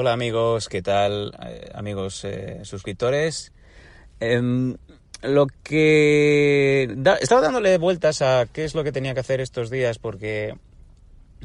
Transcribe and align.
Hola 0.00 0.12
amigos, 0.12 0.68
¿qué 0.68 0.80
tal? 0.80 1.34
Eh, 1.44 1.72
amigos 1.74 2.24
eh, 2.24 2.60
suscriptores. 2.62 3.50
Em, 4.20 4.76
lo 5.22 5.48
que... 5.64 6.84
estaba 7.20 7.40
dándole 7.40 7.78
vueltas 7.78 8.22
a 8.22 8.46
qué 8.46 8.64
es 8.64 8.76
lo 8.76 8.84
que 8.84 8.92
tenía 8.92 9.12
que 9.12 9.18
hacer 9.18 9.40
estos 9.40 9.70
días 9.70 9.98
porque 9.98 10.54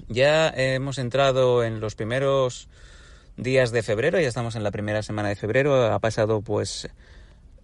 ya 0.07 0.49
hemos 0.49 0.99
entrado 0.99 1.63
en 1.63 1.79
los 1.79 1.95
primeros 1.95 2.69
días 3.37 3.71
de 3.71 3.81
febrero, 3.81 4.19
ya 4.19 4.27
estamos 4.27 4.55
en 4.55 4.61
la 4.61 4.69
primera 4.69 5.01
semana 5.01 5.29
de 5.29 5.35
febrero, 5.35 5.91
ha 5.91 5.97
pasado 5.97 6.41
pues 6.41 6.87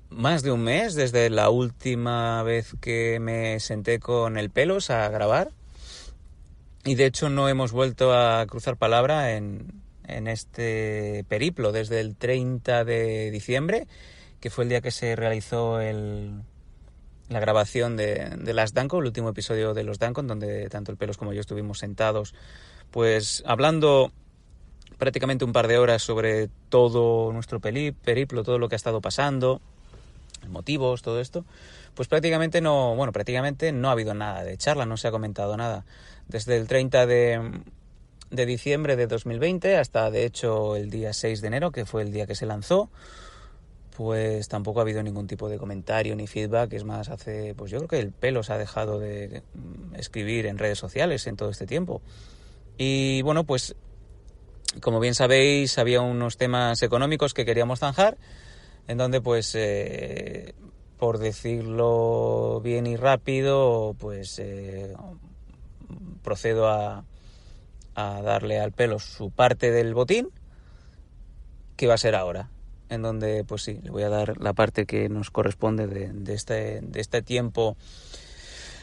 más 0.10 0.42
de 0.42 0.52
un 0.52 0.64
mes 0.64 0.96
desde 0.96 1.30
la 1.30 1.52
última 1.52 2.42
vez 2.42 2.74
que 2.82 3.20
me 3.20 3.60
senté 3.60 4.00
con 4.00 4.40
el 4.40 4.50
pelos 4.50 4.90
a 4.90 5.08
grabar 5.10 5.52
y 6.84 6.96
de 6.96 7.06
hecho 7.06 7.30
no 7.30 7.48
hemos 7.48 7.74
vuelto 7.74 8.12
a 8.12 8.44
cruzar 8.48 8.76
palabra 8.76 9.34
en, 9.36 9.88
en 10.18 10.28
este 10.28 11.26
periplo 11.28 11.72
desde 11.72 12.00
el 12.00 12.16
30 12.16 12.84
de 12.86 13.32
diciembre, 13.32 13.88
que 14.40 14.50
fue 14.50 14.64
el 14.64 14.70
día 14.70 14.82
que 14.82 14.92
se 14.92 15.16
realizó 15.16 15.80
el, 15.82 16.42
la 17.30 17.40
grabación 17.40 17.98
de, 17.98 18.30
de 18.38 18.54
Las 18.54 18.74
Dancon, 18.74 19.00
el 19.02 19.08
último 19.08 19.30
episodio 19.30 19.74
de 19.74 19.84
Los 19.84 20.00
Dancon, 20.00 20.28
donde 20.28 20.70
tanto 20.70 20.92
el 20.92 20.98
Pelos 20.98 21.18
como 21.18 21.34
yo 21.34 21.42
estuvimos 21.42 21.80
sentados, 21.80 22.34
pues 22.92 23.44
hablando 23.46 24.12
prácticamente 24.98 25.46
un 25.46 25.54
par 25.54 25.68
de 25.68 25.78
horas 25.78 26.02
sobre 26.02 26.50
todo 26.70 27.32
nuestro 27.32 27.60
peli- 27.60 27.92
periplo, 27.92 28.44
todo 28.44 28.60
lo 28.60 28.68
que 28.68 28.76
ha 28.76 28.78
estado 28.78 29.02
pasando, 29.02 29.62
motivos, 30.50 31.02
todo 31.02 31.20
esto, 31.20 31.46
pues 31.96 32.08
prácticamente 32.08 32.62
no, 32.62 32.96
bueno, 32.96 33.12
prácticamente 33.12 33.72
no 33.72 33.90
ha 33.90 33.92
habido 33.94 34.14
nada 34.14 34.44
de 34.44 34.58
charla, 34.58 34.86
no 34.86 34.98
se 34.98 35.08
ha 35.08 35.12
comentado 35.12 35.56
nada. 35.58 35.86
Desde 36.28 36.58
el 36.58 36.68
30 36.68 37.06
de, 37.06 37.62
de 38.32 38.46
diciembre 38.46 38.96
de 38.96 39.08
2020 39.08 39.78
hasta 39.78 40.12
de 40.12 40.26
hecho 40.26 40.76
el 40.76 40.90
día 40.90 41.14
6 41.14 41.42
de 41.42 41.48
enero, 41.48 41.72
que 41.72 41.86
fue 41.86 42.04
el 42.04 42.12
día 42.12 42.28
que 42.28 42.36
se 42.36 42.46
lanzó, 42.46 42.90
pues 43.96 44.48
tampoco 44.48 44.80
ha 44.80 44.84
habido 44.84 45.04
ningún 45.04 45.28
tipo 45.28 45.50
de 45.50 45.58
comentario 45.58 46.16
ni 46.16 46.26
feedback. 46.26 46.72
Es 46.74 46.86
más, 46.86 47.10
hace, 47.10 47.54
pues 47.56 47.72
yo 47.72 47.80
creo 47.80 47.90
que 47.90 48.00
el 48.00 48.12
pelo 48.12 48.44
se 48.44 48.54
ha 48.54 48.58
dejado 48.58 49.00
de 49.00 49.44
mm, 49.54 49.96
escribir 49.96 50.46
en 50.46 50.58
redes 50.58 50.80
sociales 50.80 51.28
en 51.28 51.36
todo 51.36 51.50
este 51.50 51.66
tiempo. 51.66 52.02
Y 52.78 53.22
bueno, 53.24 53.44
pues 53.44 53.76
como 54.82 55.00
bien 55.00 55.16
sabéis, 55.16 55.78
había 55.78 56.02
unos 56.02 56.38
temas 56.38 56.82
económicos 56.84 57.34
que 57.34 57.46
queríamos 57.46 57.80
zanjar, 57.80 58.18
en 58.88 58.98
donde 58.98 59.20
pues, 59.20 59.54
eh, 59.56 60.54
por 60.98 61.18
decirlo 61.18 62.62
bien 62.64 62.88
y 62.88 62.96
rápido, 62.96 63.96
pues 64.00 64.40
eh, 64.40 64.94
procedo 66.24 66.70
a, 66.70 67.04
a 68.00 68.22
darle 68.22 68.60
al 68.60 68.72
pelo 68.72 69.00
su 69.00 69.32
parte 69.32 69.72
del 69.72 69.94
botín, 69.94 70.30
que 71.76 71.88
va 71.88 71.96
a 71.96 71.98
ser 71.98 72.16
ahora, 72.16 72.50
en 72.90 73.02
donde 73.02 73.44
pues 73.44 73.64
sí, 73.64 73.80
le 73.84 73.90
voy 73.90 74.04
a 74.04 74.10
dar 74.10 74.40
la 74.42 74.54
parte 74.54 74.86
que 74.86 75.10
nos 75.10 75.32
corresponde 75.32 75.88
de, 75.88 76.34
este, 76.34 76.82
de 76.82 77.00
este 77.00 77.22
tiempo, 77.22 77.78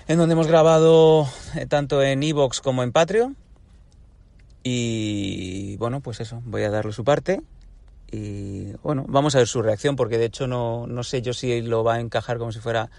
en 0.09 0.19
donde 0.19 0.35
hemos 0.35 0.47
grabado 0.47 1.29
eh, 1.57 1.67
tanto 1.67 2.03
en 2.03 2.23
Evox 2.23 2.61
como 2.61 2.83
en 2.83 2.93
Patreon. 2.93 3.37
Y 4.63 5.77
bueno, 5.77 6.01
pues 6.01 6.21
eso, 6.21 6.43
voy 6.45 6.65
a 6.65 6.71
darle 6.71 6.93
su 6.93 7.05
parte. 7.05 7.41
Y 8.11 8.73
bueno, 8.83 9.05
vamos 9.09 9.35
a 9.35 9.39
ver 9.39 9.47
su 9.47 9.63
reacción, 9.63 9.97
porque 9.97 10.19
de 10.19 10.27
hecho 10.27 10.47
no, 10.47 10.87
no 10.87 11.03
sé 11.05 11.23
yo 11.23 11.33
si 11.33 11.61
lo 11.63 11.85
va 11.85 11.95
a 11.95 12.01
encajar 12.01 12.39
como 12.39 12.53
si 12.53 12.61
fuera 12.61 12.91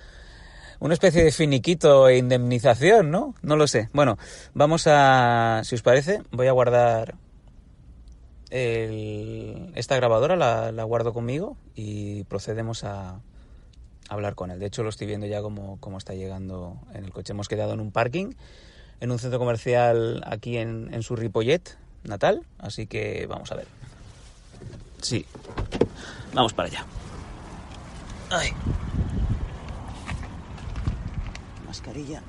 una 0.80 0.94
especie 0.94 1.23
de 1.23 1.31
finiquito 1.31 2.08
e 2.08 2.17
indemnización, 2.17 3.09
¿no? 3.11 3.33
No 3.42 3.56
lo 3.56 3.67
sé. 3.67 3.89
Bueno, 3.94 4.17
vamos 4.53 4.86
a, 4.88 5.61
si 5.64 5.75
os 5.75 5.81
parece, 5.81 6.22
voy 6.31 6.47
a 6.47 6.52
guardar 6.52 7.16
el- 8.50 9.72
esta 9.75 9.95
grabadora, 9.95 10.36
la, 10.36 10.83
guardo 10.83 11.14
conmigo 11.14 11.58
y 11.75 12.23
procedemos 12.25 12.83
a 12.83 13.20
hablar 14.09 14.36
con 14.36 14.52
él. 14.52 14.59
De 14.59 14.67
hecho, 14.67 14.83
lo 14.83 14.89
estoy 14.89 15.08
viendo 15.08 15.27
ya 15.27 15.42
como, 15.42 15.77
como 15.80 15.98
está 15.98 16.14
llegando 16.14 16.77
en 16.94 17.04
el 17.05 17.11
coche. 17.11 17.33
Hemos 17.33 17.48
quedado 17.48 17.73
en 17.73 17.80
un 17.82 17.92
parking, 17.92 18.33
en 19.02 19.11
un 19.11 19.20
centro 19.20 19.39
comercial 19.39 20.23
aquí 20.26 20.58
en, 20.58 20.94
en 20.94 21.04
su 21.04 21.15
Ripollet 21.15 21.77
natal, 22.04 22.45
así 22.59 22.88
que 22.88 23.26
vamos 23.27 23.52
a 23.52 23.55
ver. 23.55 23.67
Sí, 25.02 25.26
vamos 26.33 26.54
para 26.54 26.70
allá. 26.70 26.86
Ay. 28.30 28.49
Mascarilla. 31.67 32.22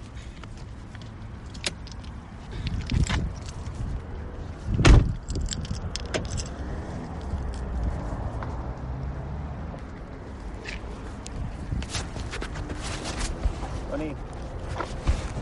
Tony. 13.90 14.14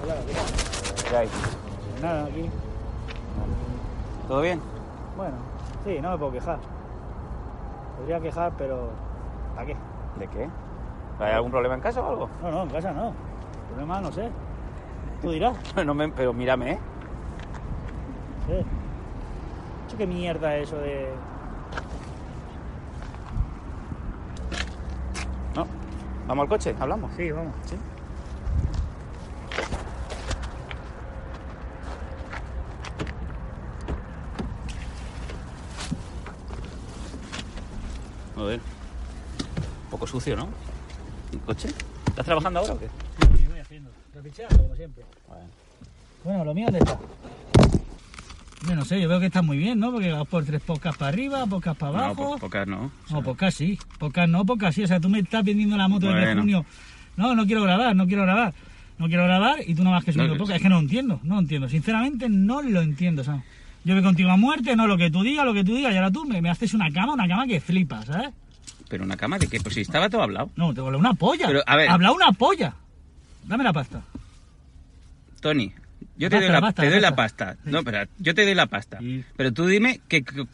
Hola, 0.03 0.15
¿qué 0.27 0.33
tal? 0.35 1.09
¿Qué 1.09 1.17
hay? 1.17 1.29
Nada, 2.03 2.27
aquí. 2.27 2.51
¿Todo 4.29 4.43
bien? 4.43 4.61
Bueno, 5.17 5.37
sí, 5.85 5.99
no 6.03 6.11
me 6.11 6.19
puedo 6.19 6.33
quejar. 6.33 6.59
Podría 7.97 8.21
quejar, 8.21 8.53
pero 8.59 8.91
¿para 9.55 9.67
qué? 9.69 9.77
¿De 10.19 10.29
qué? 10.29 10.51
¿Hay 11.19 11.33
algún 11.33 11.51
problema 11.51 11.77
en 11.77 11.81
casa 11.81 12.03
o 12.03 12.11
algo? 12.11 12.29
No, 12.43 12.51
no, 12.51 12.63
en 12.65 12.69
casa 12.69 12.93
no. 12.93 13.26
Problema 13.69 14.01
no 14.01 14.13
sé. 14.13 14.31
Tú 15.23 15.31
dirás. 15.31 15.57
No 15.85 15.95
me, 15.95 16.09
pero 16.09 16.33
mírame, 16.33 16.73
¿eh? 16.73 16.79
Hecho, 19.87 19.97
¿Qué 19.99 20.07
mierda 20.07 20.57
es 20.57 20.69
eso 20.69 20.79
de...? 20.79 21.09
No. 25.55 25.67
¿Vamos 26.27 26.43
al 26.45 26.49
coche? 26.49 26.75
¿Hablamos? 26.79 27.13
Sí, 27.17 27.31
vamos. 27.31 27.55
Sí. 27.65 27.77
Ver. 38.37 38.61
Un 38.61 39.91
poco 39.91 40.07
sucio, 40.07 40.37
¿no? 40.37 40.49
¿El 41.33 41.41
coche? 41.41 41.69
¿Estás 42.07 42.25
trabajando 42.25 42.61
ahora 42.61 42.75
o 42.75 42.79
qué? 42.79 42.89
Trapicheando, 44.17 44.63
como 44.63 44.75
siempre. 44.77 45.05
Bueno. 45.29 45.45
Bueno, 46.25 46.45
lo 46.47 46.55
mío, 46.55 46.65
¿dónde 46.67 46.79
está? 46.79 46.99
Yo 48.67 48.75
no 48.75 48.85
sé, 48.87 48.99
yo 49.01 49.09
veo 49.11 49.21
que 49.21 49.27
está 49.27 49.43
muy 49.43 49.59
bien, 49.59 49.79
¿no? 49.79 49.93
Porque 49.93 50.11
vas 50.11 50.27
por 50.27 50.43
tres 50.45 50.63
podcasts 50.63 50.99
para 50.99 51.11
arriba, 51.11 51.45
podcasts 51.47 51.79
para 51.79 51.93
No, 51.93 51.99
abajo. 51.99 52.31
po- 52.33 52.39
pocas 52.39 52.67
no. 52.67 52.87
O 53.05 53.09
sea, 53.09 53.17
No, 53.19 53.23
podcast 53.23 53.59
sí, 53.59 53.79
podcast 53.99 54.29
no, 54.31 54.45
podcast 54.47 54.75
sí. 54.77 54.85
O 54.85 54.87
sea, 54.87 54.99
tú 55.01 55.09
me 55.11 55.19
estás 55.21 55.45
vendiendo 55.45 55.77
la 55.77 55.87
moto 55.87 56.07
desde 56.07 56.21
Bueno. 56.25 56.41
junio. 56.41 56.67
No, 57.17 57.35
no 57.35 57.45
quiero 57.47 57.63
grabar, 57.63 57.95
no 57.95 58.07
quiero 58.07 58.23
grabar. 58.23 58.55
No 58.99 59.07
quiero 59.09 59.25
grabar 59.25 59.59
y 59.67 59.75
tú 59.75 59.85
no 59.85 59.91
más 59.91 60.03
que 60.03 60.13
subiendo 60.13 60.35
No, 60.35 60.39
podcast. 60.39 60.57
es- 60.57 60.57
Es 60.57 60.63
que 60.63 60.69
no 60.71 60.77
lo 60.77 60.81
entiendo, 60.81 61.21
no 61.23 61.35
lo 61.35 61.41
entiendo. 61.43 61.69
Sinceramente 61.69 62.29
no 62.31 62.63
lo 62.63 62.81
entiendo, 62.81 63.23
¿sabes? 63.23 63.43
Yo 63.85 63.93
voy 63.95 64.03
contigo 64.03 64.31
a 64.31 64.37
muerte, 64.39 64.75
no 64.75 64.87
lo 64.87 64.97
que 64.97 65.11
tú 65.11 65.23
digas, 65.23 65.45
lo 65.45 65.53
que 65.53 65.63
tú 65.63 65.77
digas. 65.77 65.93
Y 65.93 65.97
ahora 65.97 66.11
tú 66.11 66.25
me, 66.25 66.41
me 66.41 66.49
haces 66.49 66.73
una 66.73 66.91
cama, 66.91 67.13
una 67.13 67.29
cama 67.29 67.47
que 67.47 67.61
flipas, 67.61 68.07
¿sabes? 68.07 68.31
Pero 68.89 69.05
una 69.05 69.17
cama 69.19 69.39
de 69.39 69.47
qué? 69.47 69.61
Pues 69.61 69.75
si 69.75 69.83
estaba 69.83 70.09
todo 70.09 70.23
hablado. 70.23 70.51
No, 70.57 70.73
te 70.73 70.81
vuelve 70.81 70.99
una 70.99 71.13
polla. 71.15 71.47
Pero, 71.47 71.63
a 71.67 71.77
ver. 71.77 71.91
Habla 71.91 72.11
una 72.13 72.33
polla. 72.33 72.75
Dame 73.47 73.65
la 73.65 73.73
pasta. 73.73 74.03
Tony, 75.41 75.73
yo 76.17 76.29
te 76.31 76.37
Pasta, 76.37 76.41
doy 76.47 76.53
la, 76.53 76.61
pasta, 76.61 76.83
te 76.83 76.87
la 76.89 76.93
doy 76.93 77.01
la 77.01 77.17
pasta. 77.17 77.47
pasta. 77.47 77.63
Sí. 77.65 77.71
No, 77.71 77.85
pero 77.85 77.99
yo 78.19 78.35
te 78.35 78.45
doy 78.45 78.55
la 78.55 78.67
pasta. 78.67 78.99
Sí. 78.99 79.25
Pero 79.37 79.53
tú 79.53 79.67
dime 79.67 80.01
qué, 80.09 80.23
qué, 80.25 80.45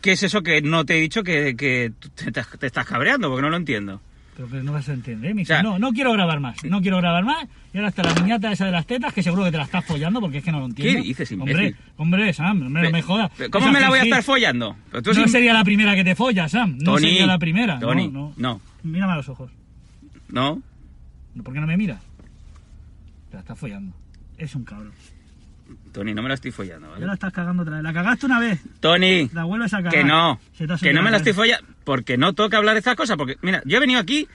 qué 0.00 0.12
es 0.12 0.22
eso 0.22 0.42
que 0.42 0.62
no 0.62 0.84
te 0.84 0.96
he 0.98 1.00
dicho 1.00 1.22
que, 1.22 1.56
que 1.56 1.92
te, 2.14 2.30
te 2.32 2.66
estás 2.66 2.86
cabreando, 2.86 3.28
porque 3.28 3.42
no 3.42 3.50
lo 3.50 3.56
entiendo. 3.56 4.00
Pero 4.36 4.48
que 4.50 4.56
no 4.62 4.72
vas 4.72 4.88
a 4.88 4.92
entender, 4.92 5.34
mi 5.34 5.42
O 5.42 5.46
sea- 5.46 5.64
no, 5.64 5.80
no 5.80 5.90
quiero 5.90 6.12
grabar 6.12 6.38
más, 6.38 6.62
no 6.62 6.80
quiero 6.80 6.98
grabar 6.98 7.24
más. 7.24 7.48
Y 7.74 7.78
ahora 7.78 7.88
está 7.88 8.04
la 8.04 8.14
niñata 8.14 8.52
esa 8.52 8.66
de 8.66 8.70
las 8.72 8.86
tetas, 8.86 9.12
que 9.12 9.20
seguro 9.22 9.42
que 9.44 9.50
te 9.50 9.56
la 9.56 9.64
estás 9.64 9.84
follando 9.84 10.20
porque 10.20 10.38
es 10.38 10.44
que 10.44 10.52
no 10.52 10.60
lo 10.60 10.66
entiendo. 10.66 11.02
dices, 11.02 11.32
Hombre, 11.32 11.52
imbécil? 11.52 11.76
hombre, 11.96 12.32
Sam, 12.32 12.62
hombre, 12.66 12.82
no 12.84 12.90
me 12.90 13.02
jodas. 13.02 13.32
Pero 13.36 13.50
¿Cómo 13.50 13.64
Esa 13.66 13.72
me 13.72 13.80
la 13.80 13.88
voy 13.88 13.98
a 13.98 14.02
estar 14.04 14.22
follando? 14.22 14.76
Pero 14.92 15.02
tú 15.02 15.12
No 15.14 15.26
sería 15.26 15.52
la 15.52 15.64
primera 15.64 15.96
que 15.96 16.04
te 16.04 16.14
follas, 16.14 16.52
Sam. 16.52 16.78
No 16.78 16.92
Tony, 16.92 17.00
sería 17.08 17.26
la 17.26 17.38
primera. 17.38 17.80
Tony, 17.80 18.06
no, 18.08 18.32
no. 18.36 18.52
no. 18.54 18.60
Mírame 18.84 19.14
a 19.14 19.16
los 19.16 19.28
ojos. 19.28 19.50
No, 20.28 20.62
¿Por 21.42 21.52
qué 21.54 21.60
no 21.60 21.66
me 21.66 21.76
miras? 21.76 22.00
Te 23.30 23.34
la 23.36 23.40
estás 23.40 23.58
follando. 23.58 23.94
Es 24.36 24.54
un 24.54 24.64
cabrón. 24.64 24.92
Tony, 25.92 26.14
no 26.14 26.22
me 26.22 26.28
la 26.28 26.34
estoy 26.34 26.50
follando, 26.50 26.86
Ya 26.86 26.92
¿vale? 26.94 27.06
la 27.06 27.14
estás 27.14 27.32
cagando 27.32 27.62
otra 27.62 27.74
vez. 27.76 27.82
La 27.84 27.92
cagaste 27.92 28.24
una 28.26 28.40
vez, 28.40 28.58
Tony, 28.80 29.28
la 29.34 29.44
vuelves 29.44 29.74
a 29.74 29.78
cagar. 29.78 29.92
que 29.92 30.02
no, 30.04 30.40
que 30.80 30.92
no 30.94 31.02
me 31.02 31.10
la 31.10 31.18
estoy 31.18 31.34
follando, 31.34 31.66
porque 31.84 32.16
no 32.16 32.32
toca 32.32 32.56
hablar 32.56 32.74
de 32.74 32.78
estas 32.78 32.96
cosas, 32.96 33.18
porque, 33.18 33.36
mira, 33.42 33.60
yo 33.66 33.76
he 33.76 33.80
venido 33.80 34.00
aquí 34.00 34.26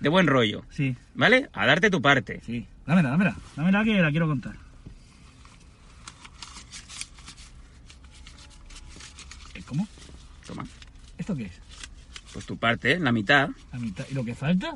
de 0.00 0.08
buen 0.08 0.26
rollo, 0.26 0.64
Sí, 0.70 0.96
¿vale? 1.14 1.48
A 1.52 1.64
darte 1.66 1.90
tu 1.90 2.02
parte. 2.02 2.40
sí. 2.44 2.66
Dámela, 2.86 3.10
dámela. 3.10 3.36
Dámela 3.54 3.84
que 3.84 4.00
la 4.02 4.10
quiero 4.10 4.26
contar. 4.26 4.54
Eh, 9.54 9.62
¿Cómo? 9.66 9.86
Toma, 10.46 10.64
¿Esto 11.18 11.36
qué 11.36 11.44
es? 11.44 11.52
pues 12.32 12.46
tu 12.46 12.56
parte, 12.56 12.98
la 12.98 13.12
mitad. 13.12 13.50
La 13.72 13.78
mitad. 13.78 14.04
¿Y 14.10 14.14
lo 14.14 14.24
que 14.24 14.34
falta? 14.34 14.74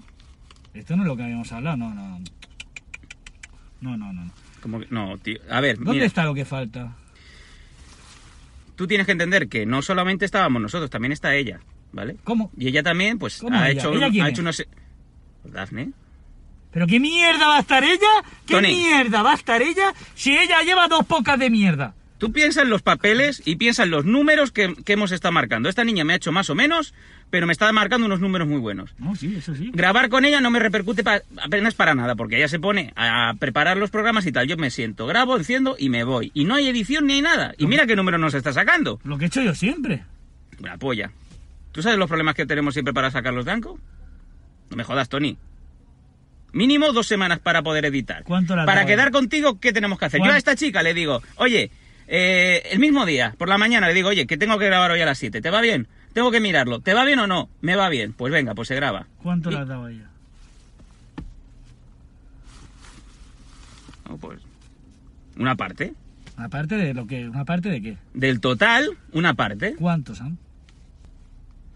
Esto 0.75 0.97
no 0.97 1.03
es 1.03 1.09
lo 1.09 1.17
que 1.17 1.23
habíamos 1.25 1.50
hablado, 1.53 1.77
no, 1.77 1.94
no. 1.94 2.20
No, 3.84 3.96
no, 3.98 4.12
no. 4.12 4.25
no. 4.25 4.31
Como 4.62 4.81
que, 4.81 4.86
no, 4.90 5.19
tío. 5.19 5.38
A 5.50 5.60
ver, 5.60 5.76
¿Dónde 5.76 5.92
mira, 5.92 6.06
está 6.06 6.25
lo 6.25 6.32
que 6.34 6.44
falta? 6.44 6.96
tú 8.76 8.86
tienes 8.86 9.06
que 9.06 9.12
entender 9.12 9.48
que 9.48 9.66
no 9.66 9.82
solamente 9.82 10.25
estábamos 10.25 10.60
nosotros, 10.62 10.90
también 10.90 11.12
está 11.12 11.34
ella, 11.34 11.60
¿vale? 11.92 12.16
¿Cómo? 12.25 12.50
Y 12.56 12.69
ella 12.69 12.82
también, 12.82 13.19
pues, 13.19 13.38
¿Cómo 13.38 13.56
ha 13.58 13.69
ella? 13.70 13.81
hecho, 13.81 13.92
¿Ella 13.92 14.10
quién 14.10 14.25
ha 14.25 14.28
hecho 14.31 14.40
unos... 14.42 14.64
Dafne. 15.44 15.90
¿Pero 16.72 16.86
qué 16.86 16.98
mierda 16.98 17.46
va 17.46 17.58
a 17.58 17.60
estar 17.60 17.84
ella? 17.84 18.08
¿Qué 18.46 18.54
Tony. 18.54 18.69
mierda 18.75 19.22
va 19.22 19.32
a 19.32 19.34
estar 19.34 19.60
ella 19.62 19.92
si 20.14 20.36
ella 20.36 20.62
lleva 20.62 20.88
dos 20.88 21.04
pocas 21.06 21.38
de 21.38 21.50
mierda? 21.50 21.94
Tú 22.19 22.32
piensa 22.32 22.62
en 22.62 22.70
los 22.70 22.81
papeles 22.82 23.43
y 23.44 23.56
piensa 23.56 23.82
en 23.82 23.90
los 23.90 24.05
números 24.05 24.52
que, 24.52 24.75
que 24.84 24.93
hemos 24.94 25.11
estado 25.12 25.32
marcando. 25.32 25.69
Esta 25.69 25.84
niña 25.84 26.05
me 26.05 26.12
ha 26.12 26.16
hecho 26.16 26.31
más 26.32 26.49
o 26.49 26.55
menos, 26.55 26.94
pero 27.28 27.46
me 27.46 27.52
está 27.52 27.70
marcando 27.72 28.06
unos 28.06 28.20
números 28.20 28.46
muy 28.49 28.58
buenos. 28.61 28.94
No, 28.99 29.16
sí, 29.16 29.34
eso 29.37 29.55
sí. 29.55 29.70
Grabar 29.75 30.08
con 30.08 30.25
ella 30.25 30.40
no 30.40 30.50
me 30.50 30.61
repercute 30.61 31.02
pa- 31.02 31.22
apenas 31.43 31.75
para 31.75 31.94
nada, 31.94 32.14
porque 32.14 32.37
ella 32.37 32.49
se 32.49 32.61
pone 32.61 32.93
a 32.96 33.34
preparar 33.38 33.76
los 33.76 33.90
programas 33.90 34.25
y 34.26 34.32
tal. 34.32 34.46
Yo 34.46 34.56
me 34.56 34.70
siento, 34.70 35.06
grabo, 35.06 35.37
enciendo 35.37 35.75
y 35.78 35.88
me 35.90 36.05
voy. 36.05 36.31
Y 36.34 36.44
no 36.44 36.55
hay 36.55 36.69
edición 36.69 37.06
ni 37.06 37.14
hay 37.14 37.22
nada. 37.22 37.52
Y 37.58 37.66
mira 37.66 37.87
qué 37.87 37.96
número 37.96 38.17
nos 38.17 38.32
está 38.34 38.52
sacando. 38.52 39.00
Lo 39.05 39.19
que 39.19 39.25
he 39.25 39.28
hecho 39.28 39.43
yo 39.43 39.55
siempre. 39.55 40.05
Una 40.60 40.78
polla. 40.78 41.10
¿Tú 41.72 41.82
sabes 41.82 41.99
los 41.99 42.08
problemas 42.08 42.37
que 42.37 42.46
tenemos 42.46 42.75
siempre 42.75 42.94
para 42.94 43.10
sacarlos 43.10 43.44
de 43.44 43.50
Anco? 43.50 43.78
No 44.70 44.76
me 44.76 44.84
jodas, 44.84 45.08
Tony. 45.08 45.37
Mínimo 46.52 46.93
dos 46.93 47.08
semanas 47.08 47.40
para 47.40 47.62
poder 47.62 47.84
editar. 47.87 48.22
¿Cuánto 48.22 48.55
la 48.55 48.64
Para 48.64 48.87
quedar 48.87 49.10
contigo, 49.10 49.58
¿qué 49.58 49.72
tenemos 49.72 49.99
que 49.99 50.05
hacer? 50.05 50.20
Yo 50.20 50.25
¿Cuán- 50.26 50.37
a 50.37 50.38
esta 50.38 50.55
chica 50.55 50.84
le 50.84 50.94
digo, 50.94 51.20
oye, 51.37 51.72
eh, 52.09 52.62
el 52.71 52.79
mismo 52.79 53.06
día, 53.06 53.35
por 53.39 53.49
la 53.49 53.59
mañana, 53.59 53.87
le 53.89 53.95
digo, 53.95 54.09
oye, 54.11 54.27
que 54.27 54.37
tengo 54.37 54.59
que 54.59 54.67
grabar 54.67 54.91
hoy 54.91 55.01
a 55.01 55.06
las 55.06 55.19
7. 55.19 55.41
¿Te 55.41 55.51
va 55.51 55.61
bien? 55.61 55.89
Tengo 56.12 56.31
que 56.31 56.41
mirarlo. 56.41 56.81
¿Te 56.81 56.95
va 56.95 57.05
bien 57.05 57.19
o 57.19 57.27
no? 57.27 57.49
Me 57.61 57.77
va 57.77 57.89
bien. 57.89 58.12
Pues 58.12 58.33
venga, 58.33 58.55
pues 58.55 58.69
se 58.69 58.75
graba. 58.77 59.06
¿Cuánto 59.23 59.51
Y- 59.51 59.55
le 59.55 59.61
has 59.61 59.69
dado 59.69 59.85
a 59.87 59.91
ella? 59.91 60.09
No, 64.09 64.19
pues, 64.19 64.41
una 65.39 65.56
parte. 65.56 65.95
Aparte 66.37 66.77
de 66.77 66.95
lo 66.95 67.06
que. 67.06 67.29
¿Una 67.29 67.45
parte 67.45 67.69
de 67.71 67.81
qué? 67.81 67.97
Del 68.12 68.41
total, 68.41 68.91
una 69.12 69.35
parte. 69.35 69.75
¿Cuánto, 69.77 70.15
Sam? 70.15 70.37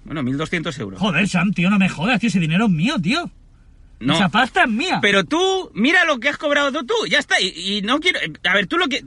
Bueno, 0.04 0.22
1.200 0.22 0.78
euros. 0.80 1.00
Joder, 1.00 1.28
Sam, 1.28 1.52
tío, 1.52 1.70
no 1.70 1.78
me 1.78 1.88
jodas, 1.88 2.18
tío, 2.20 2.28
ese 2.28 2.40
dinero 2.40 2.66
es 2.66 2.70
mío, 2.70 2.98
tío. 3.00 3.30
No, 4.00 4.14
Esa 4.14 4.28
pasta 4.28 4.62
es 4.62 4.70
mía. 4.70 5.00
pero 5.02 5.24
tú, 5.24 5.70
mira 5.74 6.04
lo 6.04 6.20
que 6.20 6.28
has 6.28 6.38
cobrado 6.38 6.70
tú, 6.72 6.86
tú, 6.86 6.94
ya 7.10 7.18
está. 7.18 7.40
Y, 7.40 7.48
y 7.78 7.82
no 7.82 7.98
quiero... 7.98 8.20
A 8.48 8.54
ver, 8.54 8.68
tú 8.68 8.78
lo 8.78 8.86
que... 8.86 9.04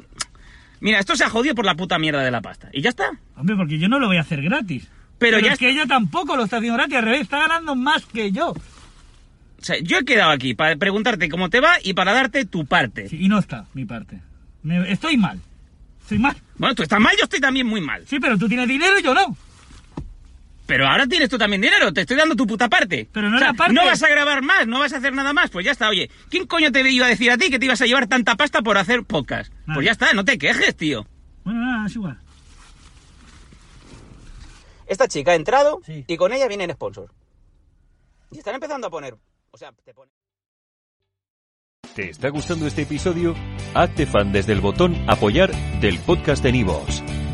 Mira, 0.82 1.00
esto 1.00 1.16
se 1.16 1.24
ha 1.24 1.30
jodido 1.30 1.56
por 1.56 1.66
la 1.66 1.76
puta 1.76 1.98
mierda 1.98 2.22
de 2.24 2.32
la 2.32 2.42
pasta. 2.42 2.70
Y 2.74 2.82
ya 2.82 2.90
está. 2.90 3.12
Hombre, 3.38 3.56
porque 3.56 3.80
yo 3.80 3.88
no 3.88 4.00
lo 4.00 4.08
voy 4.08 4.18
a 4.18 4.22
hacer 4.22 4.42
gratis. 4.42 4.88
Pero 5.20 5.40
ya 5.40 5.54
es 5.54 5.60
que 5.60 5.70
ella 5.70 5.86
tampoco 5.86 6.36
lo 6.36 6.44
está 6.44 6.58
haciendo 6.58 6.76
gratis, 6.78 6.96
al 6.98 7.04
revés, 7.04 7.22
está 7.22 7.40
ganando 7.40 7.76
más 7.76 8.06
que 8.08 8.32
yo. 8.32 8.50
O 8.50 9.64
sea, 9.64 9.78
yo 9.82 10.00
he 10.00 10.04
quedado 10.06 10.32
aquí 10.32 10.56
para 10.56 10.76
preguntarte 10.76 11.30
cómo 11.30 11.50
te 11.52 11.60
va 11.62 11.74
y 11.84 11.94
para 11.94 12.12
darte 12.14 12.46
tu 12.46 12.66
parte. 12.66 13.08
Sí, 13.08 13.18
y 13.22 13.30
no 13.30 13.38
está 13.38 13.66
mi 13.76 13.86
parte. 13.86 14.20
Me- 14.64 14.92
estoy 14.92 15.18
mal. 15.18 15.40
Estoy 16.02 16.18
mal. 16.18 16.36
Bueno, 16.58 16.74
tú 16.74 16.82
estás 16.84 17.00
mal, 17.00 17.16
yo 17.18 17.24
estoy 17.26 17.40
también 17.40 17.68
muy 17.68 17.80
mal. 17.82 18.04
Sí, 18.08 18.20
pero 18.20 18.38
tú 18.40 18.48
tienes 18.50 18.68
dinero 18.68 18.98
y 19.00 19.04
yo 19.04 19.14
no. 19.14 19.38
Pero 20.72 20.88
ahora 20.88 21.06
tienes 21.06 21.28
tú 21.28 21.38
también 21.38 21.62
dinero, 21.62 21.92
te 21.92 22.00
estoy 22.02 22.16
dando 22.16 22.34
tu 22.34 22.48
puta 22.48 22.70
parte. 22.70 23.06
Pero 23.12 23.30
no 23.30 23.36
O 23.36 23.40
sea, 23.40 23.50
la 23.50 23.54
parte- 23.56 23.74
No 23.74 23.84
vas 23.84 24.02
a 24.02 24.08
grabar 24.08 24.42
más, 24.42 24.66
no 24.68 24.80
vas 24.80 24.94
a 24.94 24.98
hacer 25.00 25.12
nada 25.12 25.34
más. 25.34 25.50
Pues 25.50 25.66
ya 25.66 25.74
está, 25.74 25.90
oye, 25.90 26.10
¿quién 26.30 26.48
coño 26.48 26.72
te 26.72 26.90
iba 26.90 27.08
a 27.08 27.10
decir 27.10 27.30
a 27.30 27.38
ti 27.38 27.50
que 27.50 27.60
te 27.60 27.66
ibas 27.66 27.82
a 27.82 27.86
llevar 27.86 28.08
tanta 28.08 28.38
pasta 28.38 28.62
por 28.62 28.78
hacer 28.78 29.04
podcast? 29.04 29.52
Pues 29.74 29.86
ya 29.86 29.92
está, 29.92 30.14
no 30.14 30.24
te 30.24 30.38
quejes, 30.38 30.74
tío. 30.78 31.06
Bueno, 31.44 31.60
nada, 31.60 31.88
es 31.88 31.96
igual. 31.96 32.18
Esta 34.88 35.10
chica 35.10 35.32
ha 35.32 35.36
entrado 35.36 35.82
Sí. 35.86 36.06
y 36.08 36.16
con 36.16 36.32
ella 36.32 36.48
vienen 36.48 36.72
sponsors. 36.72 37.12
Y 38.32 38.38
están 38.38 38.56
empezando 38.56 38.88
a 38.88 38.90
poner... 38.90 39.16
O 39.52 39.58
sea, 39.58 39.74
te 39.84 39.94
ponen... 39.94 40.14
¿Te 41.94 42.10
está 42.12 42.30
gustando 42.30 42.66
este 42.66 42.84
episodio? 42.84 43.36
Hazte 43.74 44.06
fan 44.06 44.32
desde 44.32 44.54
el 44.54 44.62
botón 44.62 44.96
Apoyar 45.10 45.52
del 45.82 46.00
podcast 46.00 46.42
de 46.42 46.54
Nivos. 46.54 47.04